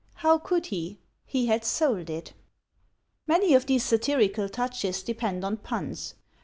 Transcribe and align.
How 0.15 0.39
could 0.39 0.65
he? 0.65 0.97
He 1.27 1.45
had 1.45 1.63
sold 1.63 2.09
it!" 2.09 2.33
Many 3.27 3.53
of 3.53 3.67
these 3.67 3.83
satirical 3.85 4.49
touches 4.49 5.03
depend 5.03 5.45
on 5.45 5.57
puns. 5.57 6.15